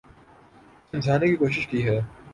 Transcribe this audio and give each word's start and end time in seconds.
سمجھانے 0.93 1.27
کی 1.27 1.35
کوشش 1.35 1.67
کی 1.67 1.87
ہے 1.87 1.99